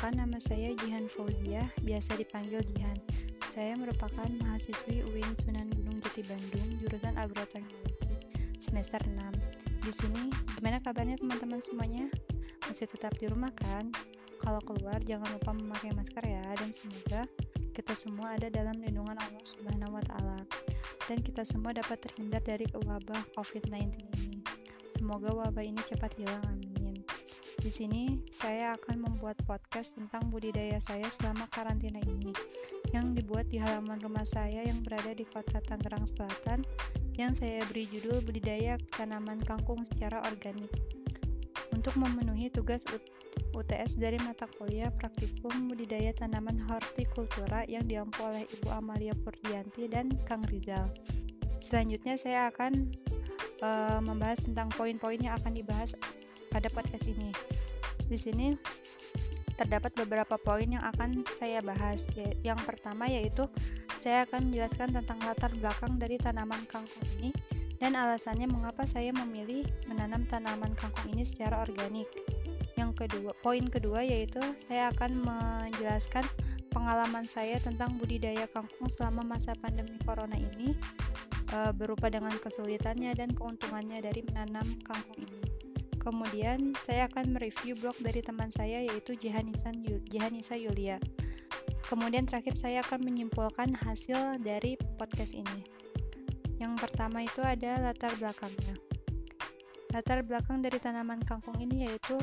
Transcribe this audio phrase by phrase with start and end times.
[0.00, 2.96] Perkenalkan nama saya Jihan Fauzia, biasa dipanggil Jihan.
[3.44, 9.20] Saya merupakan mahasiswi UIN Sunan Gunung Jati Bandung, jurusan Agroteknologi, semester 6.
[9.84, 12.08] Di sini, gimana kabarnya teman-teman semuanya?
[12.64, 13.92] Masih tetap di rumah kan?
[14.40, 17.28] Kalau keluar jangan lupa memakai masker ya dan semoga
[17.76, 20.40] kita semua ada dalam lindungan Allah Subhanahu wa taala
[21.12, 24.40] dan kita semua dapat terhindar dari wabah COVID-19 ini.
[24.88, 26.79] Semoga wabah ini cepat hilang, amin.
[27.60, 32.32] Di sini, saya akan membuat podcast tentang budidaya saya selama karantina ini,
[32.96, 36.64] yang dibuat di halaman rumah saya yang berada di kota Tangerang Selatan,
[37.20, 40.72] yang saya beri judul Budidaya Tanaman Kangkung Secara Organik.
[41.76, 42.80] Untuk memenuhi tugas
[43.52, 50.08] UTS dari mata kuliah Praktikum Budidaya Tanaman Hortikultura yang diampu oleh Ibu Amalia Purdianti dan
[50.24, 50.88] Kang Rizal.
[51.60, 52.72] Selanjutnya saya akan
[53.60, 55.92] uh, membahas tentang poin-poin yang akan dibahas
[56.50, 57.30] pada podcast ini.
[58.10, 58.52] Di sini
[59.54, 62.10] terdapat beberapa poin yang akan saya bahas.
[62.42, 63.46] Yang pertama yaitu
[64.00, 67.30] saya akan menjelaskan tentang latar belakang dari tanaman kangkung ini
[67.80, 72.08] dan alasannya mengapa saya memilih menanam tanaman kangkung ini secara organik.
[72.76, 76.24] Yang kedua, poin kedua yaitu saya akan menjelaskan
[76.72, 80.72] pengalaman saya tentang budidaya kangkung selama masa pandemi corona ini
[81.50, 85.69] e, berupa dengan kesulitannya dan keuntungannya dari menanam kangkung ini.
[86.10, 90.98] Kemudian saya akan mereview blog dari teman saya yaitu Jihanisa Yulia.
[91.86, 95.62] Kemudian terakhir saya akan menyimpulkan hasil dari podcast ini.
[96.58, 98.74] Yang pertama itu ada latar belakangnya.
[99.94, 102.18] Latar belakang dari tanaman kangkung ini yaitu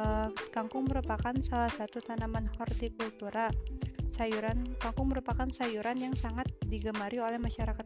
[0.00, 3.52] uh, kangkung merupakan salah satu tanaman hortikultura.
[4.08, 7.84] Sayuran kangkung merupakan sayuran yang sangat digemari oleh masyarakat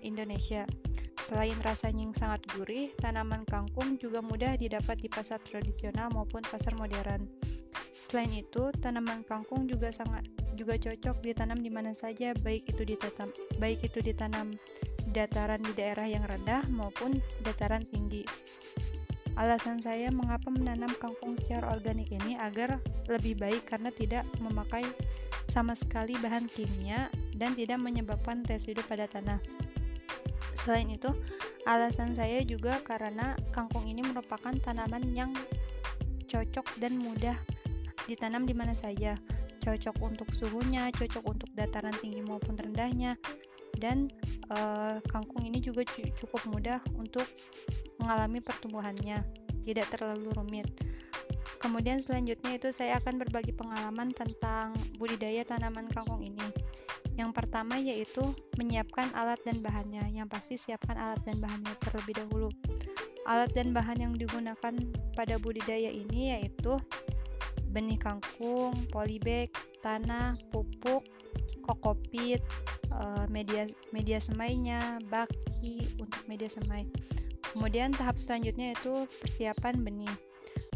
[0.00, 0.64] Indonesia.
[1.22, 6.74] Selain rasanya yang sangat gurih, tanaman kangkung juga mudah didapat di pasar tradisional maupun pasar
[6.74, 7.30] modern.
[8.10, 10.26] Selain itu, tanaman kangkung juga sangat
[10.58, 14.52] juga cocok ditanam di mana saja, baik itu ditanam baik itu ditanam
[15.16, 18.26] dataran di daerah yang rendah maupun dataran tinggi.
[19.40, 22.76] Alasan saya mengapa menanam kangkung secara organik ini agar
[23.08, 24.84] lebih baik karena tidak memakai
[25.48, 29.40] sama sekali bahan kimia dan tidak menyebabkan residu pada tanah.
[30.62, 31.10] Selain itu,
[31.66, 35.34] alasan saya juga karena kangkung ini merupakan tanaman yang
[36.30, 37.34] cocok dan mudah
[38.06, 39.18] ditanam di mana saja.
[39.62, 43.18] Cocok untuk suhunya, cocok untuk dataran tinggi maupun rendahnya.
[43.74, 44.06] Dan
[44.50, 44.58] e,
[45.10, 45.82] kangkung ini juga
[46.14, 47.26] cukup mudah untuk
[47.98, 49.22] mengalami pertumbuhannya,
[49.66, 50.70] tidak terlalu rumit.
[51.58, 56.46] Kemudian selanjutnya itu saya akan berbagi pengalaman tentang budidaya tanaman kangkung ini.
[57.16, 58.24] Yang pertama yaitu
[58.56, 60.08] menyiapkan alat dan bahannya.
[60.12, 62.48] Yang pasti siapkan alat dan bahannya terlebih dahulu.
[63.28, 64.74] Alat dan bahan yang digunakan
[65.14, 66.80] pada budidaya ini yaitu
[67.72, 69.48] benih kangkung, polybag,
[69.80, 71.04] tanah, pupuk,
[71.64, 72.42] kokopit,
[72.92, 73.64] eh, media
[73.94, 76.88] media semainya, baki untuk media semai.
[77.52, 80.14] Kemudian tahap selanjutnya itu persiapan benih.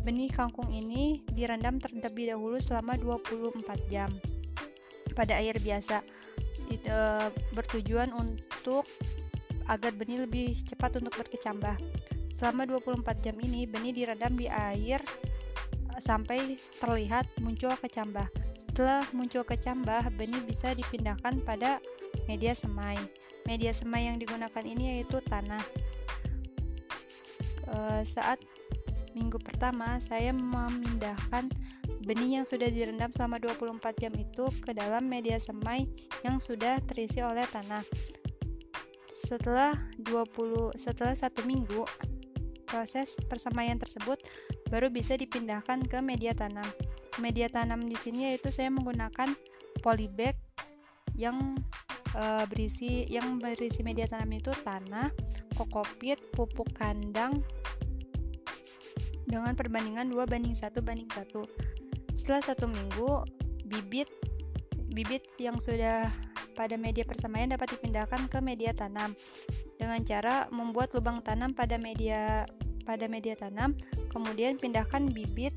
[0.05, 4.13] Benih kangkung ini direndam terlebih dahulu selama 24 jam
[5.17, 6.05] pada air biasa
[6.69, 6.93] itu
[7.57, 8.85] bertujuan untuk
[9.67, 11.75] agar benih lebih cepat untuk berkecambah.
[12.31, 15.03] Selama 24 jam ini benih direndam di air
[15.91, 18.29] e, sampai terlihat muncul kecambah.
[18.61, 21.83] Setelah muncul kecambah, benih bisa dipindahkan pada
[22.31, 22.99] media semai.
[23.49, 25.63] Media semai yang digunakan ini yaitu tanah.
[27.67, 28.39] E, saat
[29.17, 31.49] minggu pertama, saya memindahkan
[32.07, 35.91] Benih yang sudah direndam selama 24 jam itu ke dalam media semai
[36.23, 37.83] yang sudah terisi oleh tanah.
[39.11, 41.83] Setelah 20 setelah satu minggu,
[42.63, 44.23] proses persemaian tersebut
[44.71, 46.67] baru bisa dipindahkan ke media tanam.
[47.19, 49.35] Media tanam di sini yaitu saya menggunakan
[49.83, 50.39] polybag
[51.19, 51.59] yang
[52.15, 55.11] e, berisi yang berisi media tanam itu tanah,
[55.59, 57.43] kokopit, pupuk kandang
[59.27, 62.17] dengan perbandingan 2 banding 1 banding 1.
[62.17, 63.27] Setelah satu minggu,
[63.67, 64.09] bibit
[64.97, 66.09] bibit yang sudah
[66.57, 69.13] pada media persemaian dapat dipindahkan ke media tanam
[69.77, 72.49] dengan cara membuat lubang tanam pada media
[72.89, 73.77] pada media tanam,
[74.09, 75.53] kemudian pindahkan bibit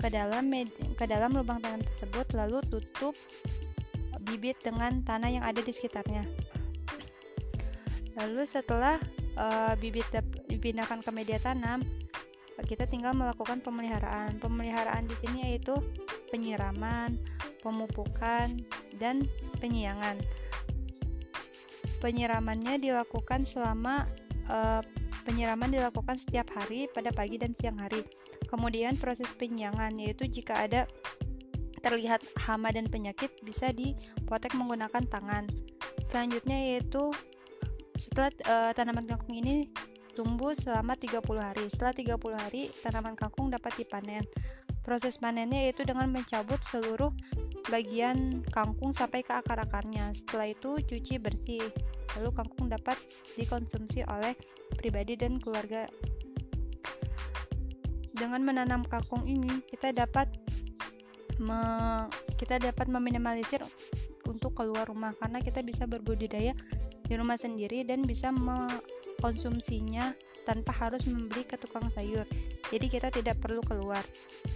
[0.00, 0.48] ke dalam
[0.96, 3.12] ke dalam lubang tanam tersebut lalu tutup
[4.24, 6.24] bibit dengan tanah yang ada di sekitarnya.
[8.16, 8.96] Lalu setelah
[9.36, 10.08] uh, bibit
[10.48, 11.84] dipindahkan ke media tanam,
[12.66, 14.38] kita tinggal melakukan pemeliharaan.
[14.38, 15.74] Pemeliharaan di sini yaitu
[16.30, 17.18] penyiraman,
[17.64, 18.52] pemupukan,
[19.00, 19.26] dan
[19.58, 20.20] penyiangan.
[22.00, 24.08] Penyiramannya dilakukan selama
[24.48, 24.80] uh,
[25.24, 28.04] penyiraman dilakukan setiap hari pada pagi dan siang hari.
[28.48, 30.88] Kemudian proses penyiangan yaitu jika ada
[31.80, 35.48] terlihat hama dan penyakit bisa dipotek menggunakan tangan.
[36.04, 37.12] Selanjutnya yaitu
[37.96, 39.68] setelah uh, tanaman kangkung ini
[40.12, 41.64] tumbuh selama 30 hari.
[41.70, 44.26] Setelah 30 hari, tanaman kangkung dapat dipanen.
[44.80, 47.12] Proses panennya yaitu dengan mencabut seluruh
[47.68, 50.10] bagian kangkung sampai ke akar-akarnya.
[50.16, 51.62] Setelah itu cuci bersih.
[52.18, 52.96] Lalu kangkung dapat
[53.36, 54.34] dikonsumsi oleh
[54.74, 55.86] pribadi dan keluarga.
[58.10, 60.28] Dengan menanam kangkung ini, kita dapat
[61.40, 61.60] me,
[62.36, 63.64] kita dapat meminimalisir
[64.28, 66.52] untuk keluar rumah karena kita bisa berbudidaya
[67.10, 68.30] di rumah sendiri dan bisa
[69.20, 70.16] mengkonsumsinya
[70.48, 72.24] tanpa harus membeli ke tukang sayur.
[72.72, 74.00] Jadi kita tidak perlu keluar.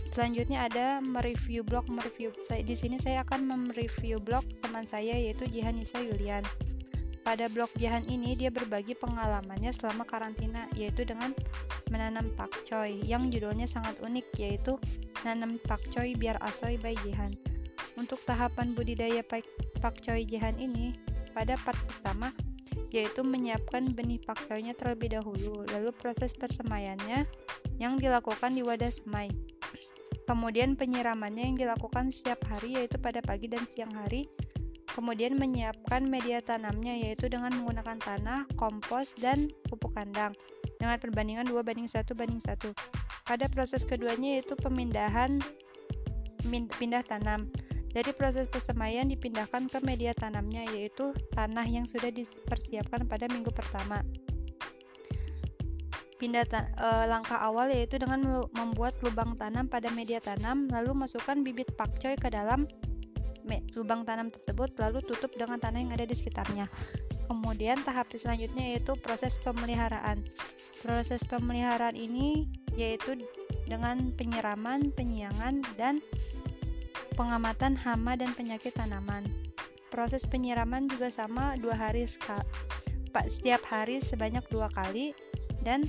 [0.08, 2.32] Selanjutnya ada mereview blog mereview.
[2.40, 6.40] Di sini saya akan mereview blog teman saya yaitu Jihanisa Yulian.
[7.20, 11.37] Pada blog Jahan ini dia berbagi pengalamannya selama karantina yaitu dengan
[11.93, 14.81] menanam pakcoy yang judulnya sangat unik yaitu
[15.28, 17.37] nanam pakcoy biar asoy by Jihan.
[18.00, 19.20] Untuk tahapan budidaya
[19.84, 20.96] pakcoy Jihan ini
[21.37, 22.32] pada part pertama
[22.94, 27.26] yaitu menyiapkan benih pakcoynya terlebih dahulu lalu proses persemaiannya
[27.82, 29.35] yang dilakukan di wadah semai.
[30.31, 34.31] Kemudian penyiramannya yang dilakukan setiap hari yaitu pada pagi dan siang hari
[34.94, 40.38] Kemudian menyiapkan media tanamnya yaitu dengan menggunakan tanah, kompos, dan pupuk kandang
[40.79, 42.70] dengan perbandingan 2 banding 1 banding 1.
[43.26, 45.43] Pada proses keduanya yaitu pemindahan
[46.46, 47.50] pindah tanam.
[47.94, 54.02] Dari proses persemaian dipindahkan ke media tanamnya yaitu tanah yang sudah dipersiapkan pada minggu pertama.
[56.19, 61.70] Pindah e, langkah awal yaitu dengan membuat lubang tanam pada media tanam lalu masukkan bibit
[61.79, 62.67] pakcoy ke dalam
[63.76, 66.67] lubang tanam tersebut lalu tutup dengan tanah yang ada di sekitarnya.
[67.31, 70.25] Kemudian tahap selanjutnya yaitu proses pemeliharaan.
[70.82, 73.23] Proses pemeliharaan ini yaitu
[73.64, 76.00] dengan penyiraman, penyiangan, dan
[77.14, 79.25] pengamatan hama dan penyakit tanaman.
[79.88, 82.43] Proses penyiraman juga sama dua hari sekali,
[83.31, 85.14] setiap hari sebanyak dua kali
[85.62, 85.87] dan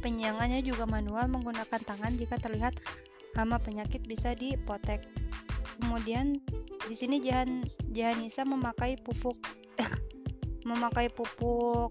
[0.00, 2.78] penyiangannya juga manual menggunakan tangan jika terlihat
[3.34, 5.02] hama penyakit bisa dipotek.
[5.82, 6.38] Kemudian
[6.86, 9.36] di sini Jahan Jahanisa memakai pupuk
[10.70, 11.90] memakai pupuk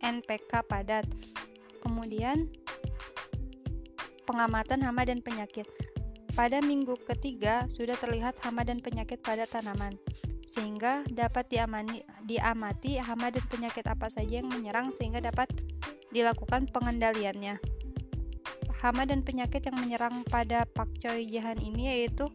[0.00, 1.04] NPK padat.
[1.84, 2.50] Kemudian
[4.26, 5.70] pengamatan hama dan penyakit
[6.36, 9.96] pada minggu ketiga sudah terlihat hama dan penyakit pada tanaman
[10.46, 15.48] sehingga dapat diamani, diamati hama dan penyakit apa saja yang menyerang sehingga dapat
[16.12, 17.56] dilakukan pengendaliannya
[18.84, 22.28] hama dan penyakit yang menyerang pada pakcoy jahan ini yaitu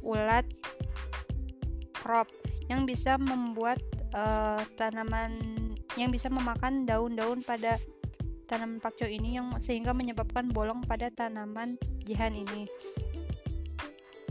[0.00, 0.48] ulat
[1.92, 2.26] crop
[2.72, 3.78] yang bisa membuat
[4.16, 5.36] uh, tanaman
[6.00, 7.76] yang bisa memakan daun-daun pada
[8.48, 11.76] tanaman pakcoy ini yang sehingga menyebabkan bolong pada tanaman
[12.08, 12.64] jihan ini.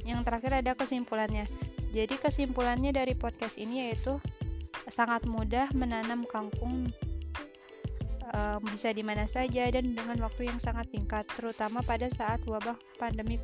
[0.07, 1.43] Yang terakhir ada kesimpulannya.
[1.91, 4.15] Jadi kesimpulannya dari podcast ini yaitu
[4.87, 6.87] sangat mudah menanam kangkung
[8.31, 12.75] um, bisa di mana saja dan dengan waktu yang sangat singkat, terutama pada saat wabah
[12.95, 13.39] pandemi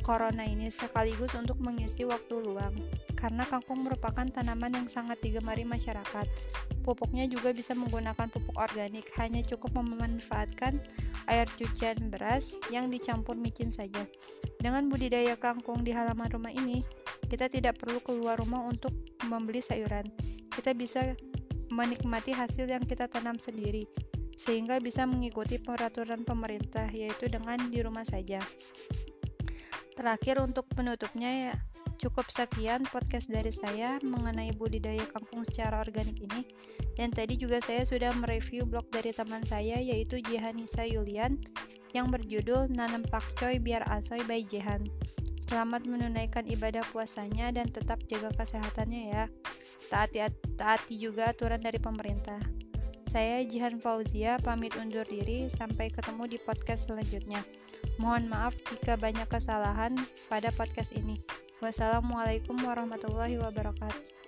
[0.00, 2.72] corona ini sekaligus untuk mengisi waktu luang.
[3.12, 6.26] Karena kangkung merupakan tanaman yang sangat digemari masyarakat.
[6.82, 10.82] Pupuknya juga bisa menggunakan pupuk organik, hanya cukup memanfaatkan
[11.30, 14.02] air cucian beras yang dicampur micin saja.
[14.58, 16.82] Dengan budidaya kangkung di halaman rumah ini,
[17.30, 18.90] kita tidak perlu keluar rumah untuk
[19.30, 20.10] membeli sayuran.
[20.50, 21.14] Kita bisa
[21.70, 23.86] menikmati hasil yang kita tanam sendiri,
[24.34, 28.42] sehingga bisa mengikuti peraturan pemerintah, yaitu dengan di rumah saja.
[29.92, 31.54] Terakhir, untuk penutupnya, ya,
[32.00, 36.48] cukup sekian podcast dari saya mengenai budidaya kangkung secara organik ini.
[36.98, 41.38] Dan tadi juga saya sudah mereview blog dari teman saya, yaitu Jehanisa Yulian,
[41.92, 44.88] yang berjudul Nanam Pakcoy Biar Asoy by Jehan.
[45.44, 49.24] Selamat menunaikan ibadah puasanya dan tetap jaga kesehatannya ya.
[49.92, 50.24] Taati,
[50.56, 52.40] taati juga aturan dari pemerintah.
[53.12, 57.44] Saya Jihan Fauzia pamit undur diri sampai ketemu di podcast selanjutnya.
[58.00, 59.92] Mohon maaf jika banyak kesalahan
[60.32, 61.20] pada podcast ini.
[61.60, 64.21] Wassalamualaikum warahmatullahi wabarakatuh.